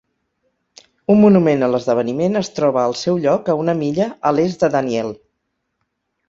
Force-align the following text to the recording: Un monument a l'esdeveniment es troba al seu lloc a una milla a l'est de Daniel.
Un 1.15 1.19
monument 1.23 1.65
a 1.67 1.69
l'esdeveniment 1.73 2.39
es 2.41 2.49
troba 2.61 2.85
al 2.85 2.97
seu 3.03 3.19
lloc 3.27 3.53
a 3.55 3.57
una 3.65 3.77
milla 3.83 4.09
a 4.31 4.33
l'est 4.39 4.65
de 4.65 4.71
Daniel. 4.79 5.15